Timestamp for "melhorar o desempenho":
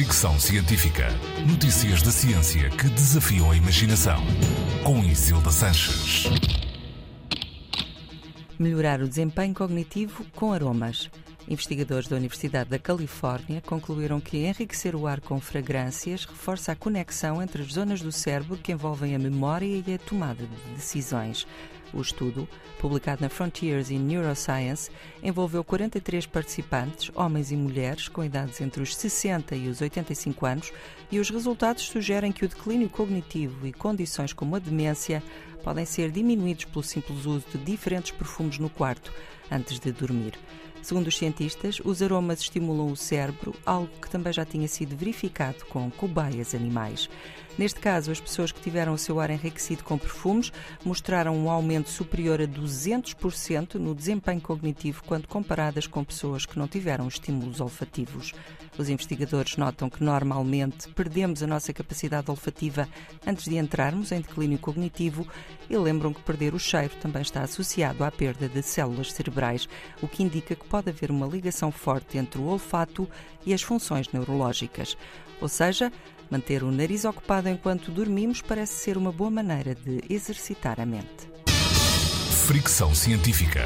8.58-9.52